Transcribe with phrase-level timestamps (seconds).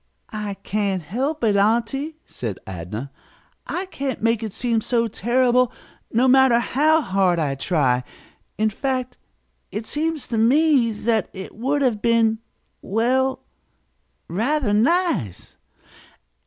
[0.33, 3.11] "I can't help it, aunty," said Adnah.
[3.67, 5.71] "I can't make it seem so terrible,
[6.11, 8.03] no matter how hard I try.
[8.57, 9.19] In fact
[9.71, 12.39] it it seems to me that it would have been
[12.81, 13.41] well
[14.27, 15.55] rather nice."